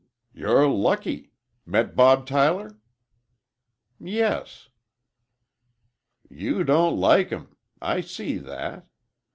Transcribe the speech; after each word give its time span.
"You're 0.33 0.67
lucky. 0.67 1.31
Met 1.63 1.95
Bob 1.95 2.25
Tyler?" 2.25 2.79
"Yes." 3.99 4.69
"You 6.27 6.63
don't 6.63 6.97
like 6.99 7.29
him! 7.29 7.55
I 7.83 8.01
see 8.01 8.39
that. 8.39 8.87